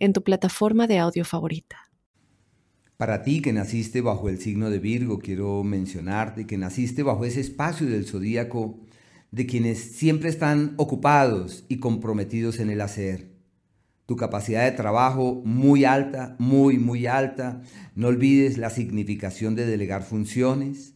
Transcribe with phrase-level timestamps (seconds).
[0.00, 1.76] en tu plataforma de audio favorita.
[2.96, 7.40] Para ti que naciste bajo el signo de Virgo, quiero mencionarte que naciste bajo ese
[7.40, 8.80] espacio del zodíaco
[9.30, 13.30] de quienes siempre están ocupados y comprometidos en el hacer.
[14.06, 17.62] Tu capacidad de trabajo muy alta, muy, muy alta.
[17.94, 20.94] No olvides la significación de delegar funciones.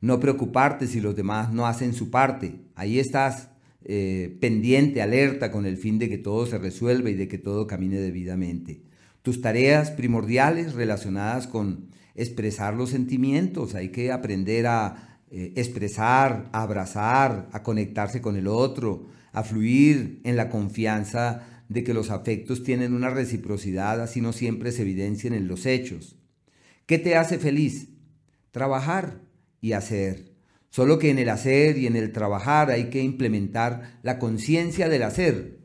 [0.00, 2.60] No preocuparte si los demás no hacen su parte.
[2.74, 3.50] Ahí estás
[3.88, 7.68] eh, pendiente, alerta, con el fin de que todo se resuelva y de que todo
[7.68, 8.82] camine debidamente.
[9.22, 11.86] Tus tareas primordiales relacionadas con
[12.16, 18.48] expresar los sentimientos, hay que aprender a eh, expresar, a abrazar, a conectarse con el
[18.48, 24.32] otro, a fluir en la confianza de que los afectos tienen una reciprocidad, así no
[24.32, 26.16] siempre se evidencian en los hechos.
[26.86, 27.90] ¿Qué te hace feliz?
[28.50, 29.20] Trabajar
[29.60, 30.35] y hacer.
[30.76, 35.04] Solo que en el hacer y en el trabajar hay que implementar la conciencia del
[35.04, 35.56] hacer.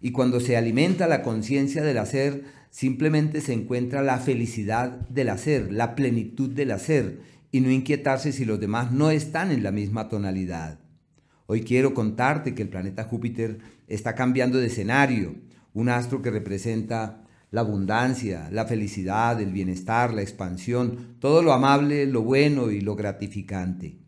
[0.00, 5.70] Y cuando se alimenta la conciencia del hacer, simplemente se encuentra la felicidad del hacer,
[5.70, 7.20] la plenitud del hacer,
[7.52, 10.78] y no inquietarse si los demás no están en la misma tonalidad.
[11.44, 15.34] Hoy quiero contarte que el planeta Júpiter está cambiando de escenario,
[15.74, 22.06] un astro que representa la abundancia, la felicidad, el bienestar, la expansión, todo lo amable,
[22.06, 24.05] lo bueno y lo gratificante.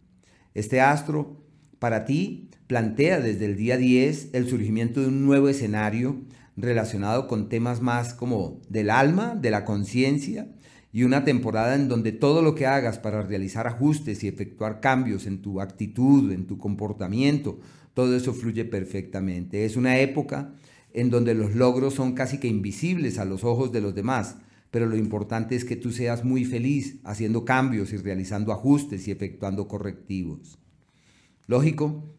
[0.55, 1.43] Este astro,
[1.79, 6.17] para ti, plantea desde el día 10 el surgimiento de un nuevo escenario
[6.57, 10.49] relacionado con temas más como del alma, de la conciencia,
[10.93, 15.27] y una temporada en donde todo lo que hagas para realizar ajustes y efectuar cambios
[15.27, 17.61] en tu actitud, en tu comportamiento,
[17.95, 19.65] todo eso fluye perfectamente.
[19.65, 20.55] Es una época
[20.93, 24.37] en donde los logros son casi que invisibles a los ojos de los demás,
[24.71, 29.11] pero lo importante es que tú seas muy feliz haciendo cambios y realizando ajustes y
[29.11, 30.59] efectuando correctivos.
[31.47, 32.15] Lógico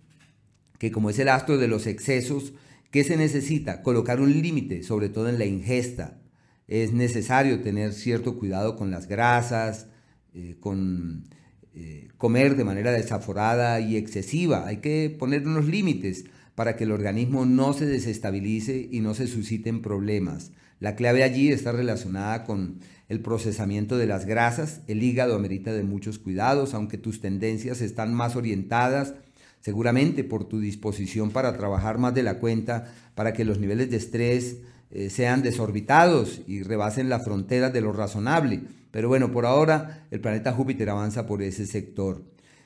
[0.80, 2.54] que como es el astro de los excesos,
[2.90, 3.84] ¿qué se necesita?
[3.84, 6.20] Colocar un límite, sobre todo en la ingesta.
[6.68, 9.88] Es necesario tener cierto cuidado con las grasas,
[10.34, 11.28] eh, con
[11.76, 14.66] eh, comer de manera desaforada y excesiva.
[14.68, 19.28] Hay que poner unos límites para que el organismo no se desestabilice y no se
[19.28, 20.52] susciten problemas.
[20.80, 22.80] La clave allí está relacionada con
[23.10, 24.82] el procesamiento de las grasas.
[24.88, 29.14] El hígado amerita de muchos cuidados, aunque tus tendencias están más orientadas
[29.62, 33.98] seguramente por tu disposición para trabajar más de la cuenta, para que los niveles de
[33.98, 34.58] estrés
[34.92, 38.62] eh, sean desorbitados y rebasen las fronteras de lo razonable.
[38.92, 42.24] Pero bueno, por ahora el planeta Júpiter avanza por ese sector.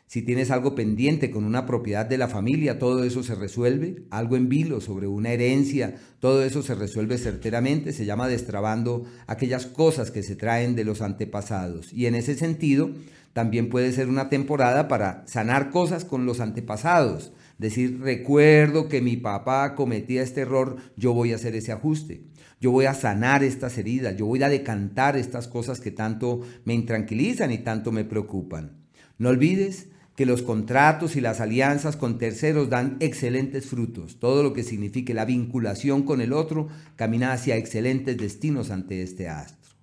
[0.08, 4.03] Si tienes algo pendiente con una propiedad de la familia, todo eso se resuelve.
[4.12, 7.94] Algo en vilo sobre una herencia, todo eso se resuelve certeramente.
[7.94, 11.91] Se llama destrabando aquellas cosas que se traen de los antepasados.
[11.91, 12.91] Y en ese sentido,
[13.34, 17.34] también puede ser una temporada para sanar cosas con los antepasados.
[17.58, 22.25] Decir, recuerdo que mi papá cometía este error, yo voy a hacer ese ajuste.
[22.62, 26.74] Yo voy a sanar estas heridas, yo voy a decantar estas cosas que tanto me
[26.74, 28.84] intranquilizan y tanto me preocupan.
[29.18, 34.19] No olvides que los contratos y las alianzas con terceros dan excelentes frutos.
[34.19, 39.28] Todo lo que signifique la vinculación con el otro camina hacia excelentes destinos ante este
[39.28, 39.75] astro.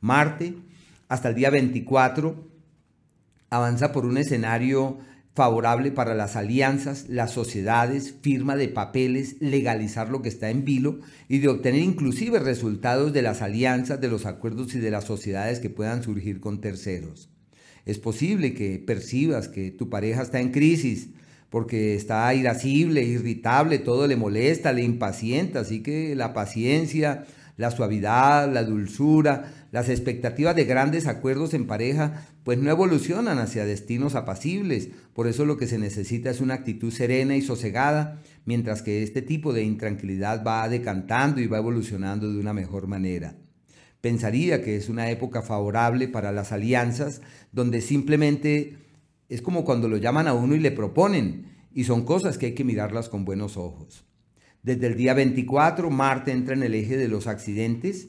[0.00, 0.54] Marte,
[1.08, 2.48] hasta el día 24,
[3.50, 4.98] avanza por un escenario
[5.34, 10.98] favorable para las alianzas, las sociedades, firma de papeles, legalizar lo que está en vilo
[11.28, 15.60] y de obtener inclusive resultados de las alianzas, de los acuerdos y de las sociedades
[15.60, 17.30] que puedan surgir con terceros.
[17.88, 21.08] Es posible que percibas que tu pareja está en crisis
[21.48, 27.24] porque está irascible, irritable, todo le molesta, le impacienta, así que la paciencia,
[27.56, 33.64] la suavidad, la dulzura, las expectativas de grandes acuerdos en pareja, pues no evolucionan hacia
[33.64, 34.90] destinos apacibles.
[35.14, 39.22] Por eso lo que se necesita es una actitud serena y sosegada, mientras que este
[39.22, 43.34] tipo de intranquilidad va decantando y va evolucionando de una mejor manera.
[44.00, 47.20] Pensaría que es una época favorable para las alianzas,
[47.52, 48.76] donde simplemente
[49.28, 52.54] es como cuando lo llaman a uno y le proponen, y son cosas que hay
[52.54, 54.04] que mirarlas con buenos ojos.
[54.62, 58.08] Desde el día 24, Marte entra en el eje de los accidentes,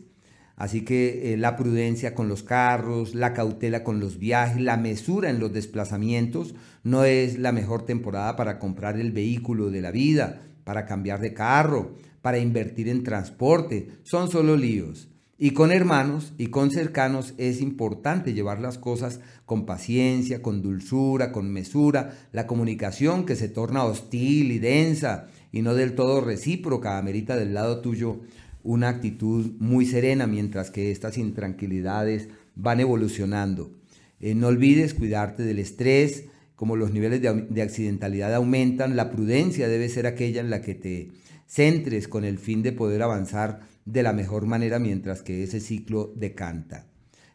[0.56, 5.30] así que eh, la prudencia con los carros, la cautela con los viajes, la mesura
[5.30, 10.42] en los desplazamientos, no es la mejor temporada para comprar el vehículo de la vida,
[10.64, 15.10] para cambiar de carro, para invertir en transporte, son solo líos.
[15.42, 21.32] Y con hermanos y con cercanos es importante llevar las cosas con paciencia, con dulzura,
[21.32, 22.14] con mesura.
[22.34, 27.54] La comunicación que se torna hostil y densa y no del todo recíproca amerita del
[27.54, 28.20] lado tuyo
[28.64, 33.72] una actitud muy serena mientras que estas intranquilidades van evolucionando.
[34.20, 36.26] Eh, no olvides cuidarte del estrés,
[36.58, 40.76] como los niveles de, de accidentalidad aumentan, la prudencia debe ser aquella en la que
[40.76, 41.12] te
[41.48, 46.14] centres con el fin de poder avanzar de la mejor manera mientras que ese ciclo
[46.16, 46.86] decanta.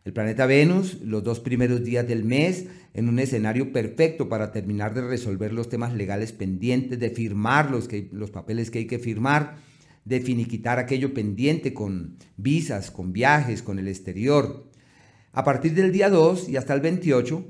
[0.05, 4.95] El planeta Venus, los dos primeros días del mes, en un escenario perfecto para terminar
[4.95, 8.99] de resolver los temas legales pendientes, de firmar los, que, los papeles que hay que
[8.99, 9.57] firmar,
[10.05, 14.71] de finiquitar aquello pendiente con visas, con viajes, con el exterior.
[15.33, 17.45] A partir del día 2 y hasta el 28,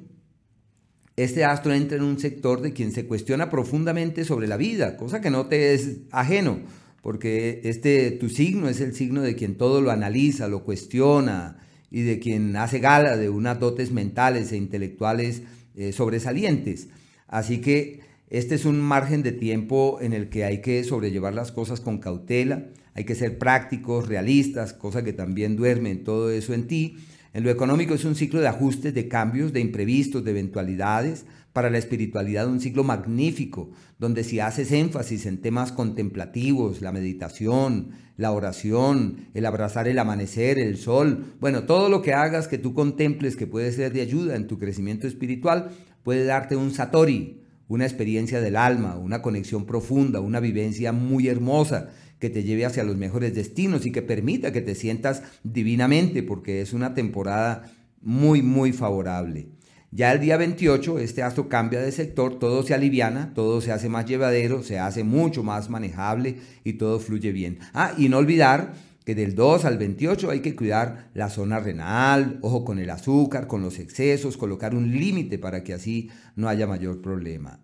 [1.16, 5.20] este astro entra en un sector de quien se cuestiona profundamente sobre la vida, cosa
[5.20, 6.60] que no te es ajeno,
[7.04, 11.58] porque este tu signo es el signo de quien todo lo analiza, lo cuestiona
[11.90, 15.42] y de quien hace gala de unas dotes mentales e intelectuales
[15.76, 16.88] eh, sobresalientes.
[17.28, 21.52] Así que este es un margen de tiempo en el que hay que sobrellevar las
[21.52, 26.54] cosas con cautela, hay que ser prácticos, realistas, cosa que también duerme en todo eso
[26.54, 26.96] en ti
[27.34, 31.26] en lo económico es un ciclo de ajustes, de cambios, de imprevistos, de eventualidades.
[31.54, 33.70] Para la espiritualidad un ciclo magnífico,
[34.00, 40.58] donde si haces énfasis en temas contemplativos, la meditación, la oración, el abrazar el amanecer,
[40.58, 44.34] el sol, bueno, todo lo que hagas que tú contemples que puede ser de ayuda
[44.34, 45.70] en tu crecimiento espiritual,
[46.02, 51.90] puede darte un satori, una experiencia del alma, una conexión profunda, una vivencia muy hermosa
[52.18, 56.62] que te lleve hacia los mejores destinos y que permita que te sientas divinamente, porque
[56.62, 59.50] es una temporada muy, muy favorable.
[59.96, 63.88] Ya el día 28 este astro cambia de sector, todo se aliviana, todo se hace
[63.88, 67.60] más llevadero, se hace mucho más manejable y todo fluye bien.
[67.74, 68.74] Ah, y no olvidar
[69.04, 73.46] que del 2 al 28 hay que cuidar la zona renal, ojo con el azúcar,
[73.46, 77.60] con los excesos, colocar un límite para que así no haya mayor problema.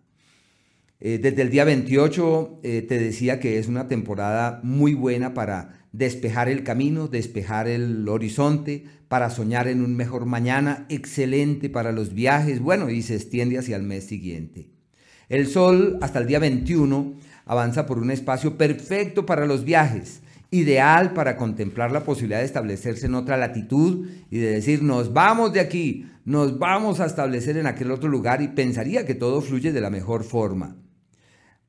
[1.01, 5.80] Eh, desde el día 28 eh, te decía que es una temporada muy buena para
[5.93, 12.15] despejar el camino, despejar el horizonte, para soñar en un mejor mañana, excelente para los
[12.15, 14.69] viajes, bueno, y se extiende hacia el mes siguiente.
[15.29, 17.15] El Sol hasta el día 21
[17.45, 20.21] avanza por un espacio perfecto para los viajes,
[20.53, 25.53] ideal para contemplar la posibilidad de establecerse en otra latitud y de decir, nos vamos
[25.53, 29.73] de aquí, nos vamos a establecer en aquel otro lugar y pensaría que todo fluye
[29.73, 30.77] de la mejor forma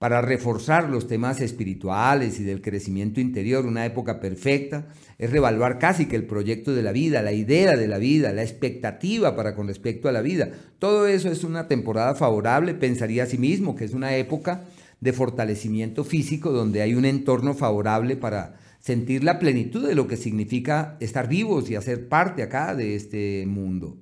[0.02, 4.88] para reforzar los temas espirituales y del crecimiento interior, una época perfecta,
[5.20, 8.42] es revaluar casi que el proyecto de la vida, la idea de la vida, la
[8.42, 10.50] expectativa para con respecto a la vida.
[10.80, 14.64] Todo eso es una temporada favorable, pensaría a sí mismo que es una época
[15.02, 20.18] de fortalecimiento físico donde hay un entorno favorable para sentir la plenitud de lo que
[20.18, 24.00] significa estar vivos y hacer parte acá de este mundo.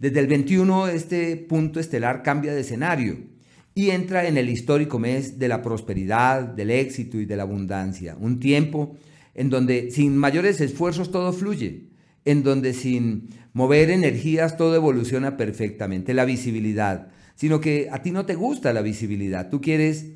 [0.00, 3.34] Desde el 21 este punto estelar cambia de escenario
[3.74, 8.16] y entra en el histórico mes de la prosperidad, del éxito y de la abundancia.
[8.18, 8.96] Un tiempo
[9.34, 11.88] en donde sin mayores esfuerzos todo fluye,
[12.24, 18.26] en donde sin mover energías todo evoluciona perfectamente, la visibilidad, sino que a ti no
[18.26, 20.06] te gusta la visibilidad, tú quieres,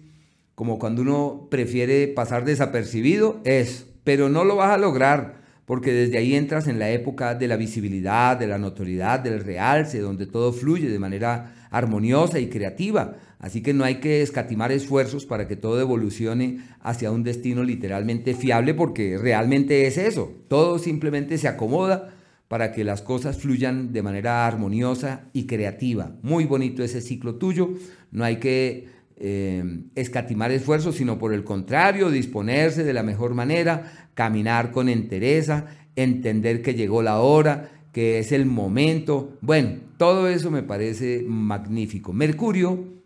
[0.55, 6.17] como cuando uno prefiere pasar desapercibido, es, pero no lo vas a lograr, porque desde
[6.17, 10.55] ahí entras en la época de la visibilidad, de la notoriedad, del realce, donde todo
[10.55, 15.55] fluye de manera armoniosa y creativa, Así que no hay que escatimar esfuerzos para que
[15.55, 20.33] todo evolucione hacia un destino literalmente fiable porque realmente es eso.
[20.49, 22.15] Todo simplemente se acomoda
[22.49, 26.17] para que las cosas fluyan de manera armoniosa y creativa.
[26.23, 27.75] Muy bonito ese ciclo tuyo.
[28.11, 28.89] No hay que
[29.21, 35.67] eh, escatimar esfuerzos, sino por el contrario, disponerse de la mejor manera, caminar con entereza,
[35.97, 39.37] entender que llegó la hora, que es el momento.
[39.41, 42.13] Bueno, todo eso me parece magnífico.
[42.13, 42.99] Mercurio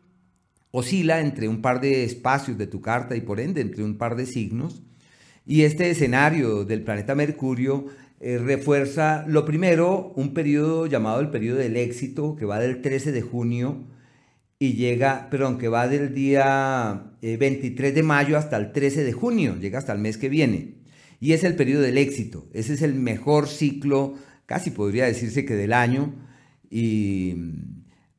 [0.70, 4.16] oscila entre un par de espacios de tu carta y por ende entre un par
[4.16, 4.82] de signos.
[5.46, 7.86] Y este escenario del planeta Mercurio
[8.20, 13.12] eh, refuerza, lo primero, un periodo llamado el periodo del éxito, que va del 13
[13.12, 13.84] de junio
[14.62, 19.12] y llega, perdón, que va del día 23 eh, de mayo hasta el 13 de
[19.12, 20.74] junio, llega hasta el mes que viene.
[21.18, 22.46] Y es el periodo del éxito.
[22.52, 24.14] Ese es el mejor ciclo,
[24.46, 26.14] casi podría decirse que del año.
[26.70, 27.34] Y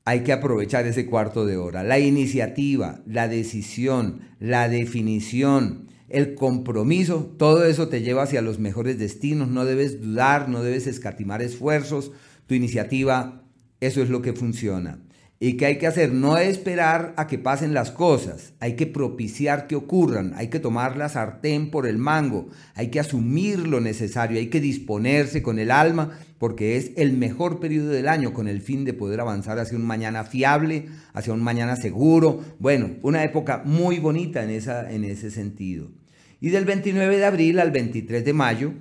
[0.04, 1.82] hay que aprovechar ese cuarto de hora.
[1.82, 9.00] La iniciativa, la decisión, la definición, el compromiso, todo eso te lleva hacia los mejores
[9.00, 9.48] destinos.
[9.48, 12.12] No debes dudar, no debes escatimar esfuerzos.
[12.48, 13.46] Tu iniciativa,
[13.80, 15.00] eso es lo que funciona.
[15.46, 16.14] ¿Y qué hay que hacer?
[16.14, 20.96] No esperar a que pasen las cosas, hay que propiciar que ocurran, hay que tomar
[20.96, 25.70] la sartén por el mango, hay que asumir lo necesario, hay que disponerse con el
[25.70, 29.78] alma, porque es el mejor periodo del año con el fin de poder avanzar hacia
[29.78, 32.40] un mañana fiable, hacia un mañana seguro.
[32.60, 35.92] Bueno, una época muy bonita en, esa, en ese sentido.
[36.40, 38.72] Y del 29 de abril al 23 de mayo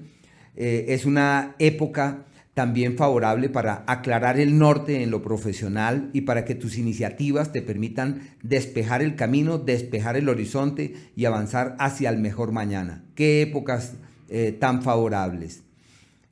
[0.55, 6.45] eh, es una época también favorable para aclarar el norte en lo profesional y para
[6.45, 12.19] que tus iniciativas te permitan despejar el camino, despejar el horizonte y avanzar hacia el
[12.19, 13.05] mejor mañana.
[13.15, 13.95] Qué épocas
[14.29, 15.63] eh, tan favorables.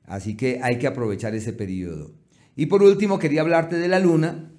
[0.05, 2.13] Así que hay que aprovechar ese periodo.
[2.55, 4.51] Y por último, quería hablarte de la luna.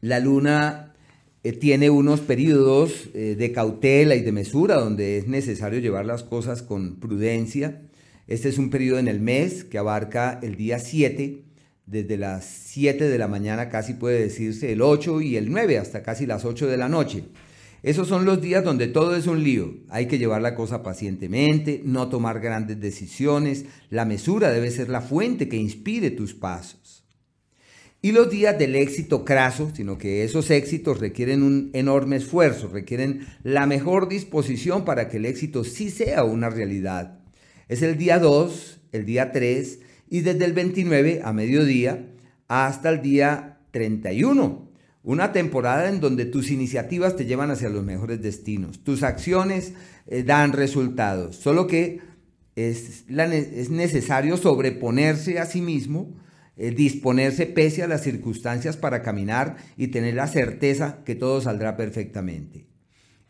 [0.00, 0.94] La luna
[1.42, 6.22] eh, tiene unos periodos eh, de cautela y de mesura donde es necesario llevar las
[6.22, 7.89] cosas con prudencia
[8.30, 11.42] este es un periodo en el mes que abarca el día 7,
[11.86, 16.04] desde las 7 de la mañana casi puede decirse el 8 y el 9 hasta
[16.04, 17.24] casi las 8 de la noche.
[17.82, 19.74] Esos son los días donde todo es un lío.
[19.88, 23.64] Hay que llevar la cosa pacientemente, no tomar grandes decisiones.
[23.88, 27.02] La mesura debe ser la fuente que inspire tus pasos.
[28.00, 33.26] Y los días del éxito craso, sino que esos éxitos requieren un enorme esfuerzo, requieren
[33.42, 37.19] la mejor disposición para que el éxito sí sea una realidad.
[37.70, 39.78] Es el día 2, el día 3
[40.10, 42.04] y desde el 29 a mediodía
[42.48, 44.68] hasta el día 31.
[45.04, 48.82] Una temporada en donde tus iniciativas te llevan hacia los mejores destinos.
[48.82, 49.74] Tus acciones
[50.08, 51.36] eh, dan resultados.
[51.36, 52.00] Solo que
[52.56, 56.12] es, es, necesario sobreponerse a sí mismo,
[56.56, 61.76] eh, disponerse pese a las circunstancias para caminar y tener la certeza que todo saldrá
[61.76, 62.66] perfectamente.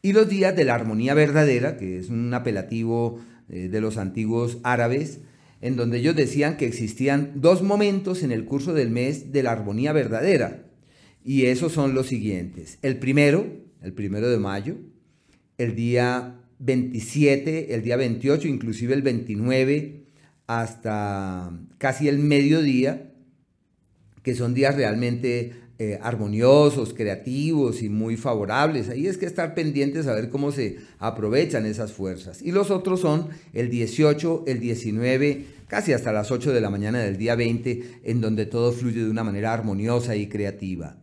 [0.01, 3.21] Y los días de la armonía verdadera, que es un apelativo
[3.51, 5.21] eh, de los antiguos árabes,
[5.61, 9.53] en donde ellos decían que existían dos momentos en el curso del mes de la
[9.53, 10.65] armonía verdadera.
[11.25, 12.79] Y esos son los siguientes.
[12.83, 13.47] El primero,
[13.83, 14.77] el primero de mayo,
[15.59, 20.05] el día 27, el día 28, inclusive el 29,
[20.47, 23.13] hasta casi el mediodía,
[24.23, 28.91] que son días realmente eh, armoniosos, creativos y muy favorables.
[28.91, 32.43] Ahí es que estar pendientes a ver cómo se aprovechan esas fuerzas.
[32.43, 36.99] Y los otros son el 18, el 19, casi hasta las 8 de la mañana
[36.99, 40.99] del día 20, en donde todo fluye de una manera armoniosa y creativa.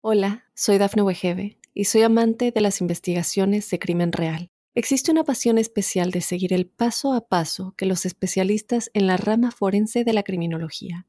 [0.00, 4.48] Hola, soy Dafne Wegebe y soy amante de las investigaciones de crimen real.
[4.76, 9.16] Existe una pasión especial de seguir el paso a paso que los especialistas en la
[9.16, 11.08] rama forense de la criminología